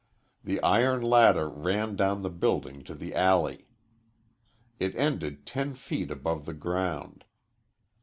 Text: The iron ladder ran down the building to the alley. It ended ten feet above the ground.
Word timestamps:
The 0.43 0.59
iron 0.63 1.03
ladder 1.03 1.47
ran 1.47 1.95
down 1.95 2.23
the 2.23 2.31
building 2.31 2.83
to 2.85 2.95
the 2.95 3.13
alley. 3.13 3.67
It 4.79 4.95
ended 4.95 5.45
ten 5.45 5.75
feet 5.75 6.09
above 6.09 6.47
the 6.47 6.55
ground. 6.55 7.23